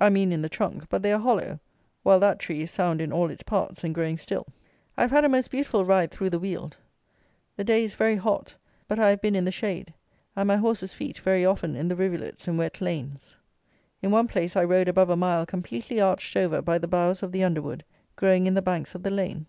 [0.00, 1.60] I mean in the trunk; but they are hollow,
[2.02, 4.46] while that tree is sound in all its parts, and growing still.
[4.96, 6.78] I have had a most beautiful ride through the Weald.
[7.58, 8.56] The day is very hot;
[8.88, 9.92] but I have been in the shade;
[10.34, 13.36] and my horse's feet very often in the rivulets and wet lanes.
[14.00, 17.30] In one place I rode above a mile completely arched over by the boughs of
[17.32, 17.84] the underwood,
[18.16, 19.44] growing in the banks of the lane.